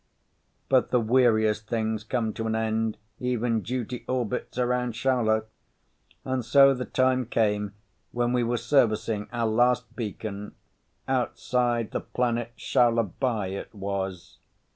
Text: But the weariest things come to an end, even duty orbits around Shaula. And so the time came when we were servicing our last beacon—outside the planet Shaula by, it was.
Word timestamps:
But 0.67 0.89
the 0.89 0.99
weariest 0.99 1.67
things 1.67 2.03
come 2.03 2.33
to 2.33 2.47
an 2.47 2.55
end, 2.55 2.97
even 3.19 3.61
duty 3.61 4.03
orbits 4.07 4.57
around 4.57 4.93
Shaula. 4.93 5.43
And 6.25 6.43
so 6.43 6.73
the 6.73 6.85
time 6.85 7.27
came 7.27 7.75
when 8.11 8.33
we 8.33 8.41
were 8.41 8.57
servicing 8.57 9.27
our 9.31 9.45
last 9.45 9.95
beacon—outside 9.95 11.91
the 11.91 12.01
planet 12.01 12.53
Shaula 12.57 13.03
by, 13.19 13.49
it 13.49 13.75
was. 13.75 14.39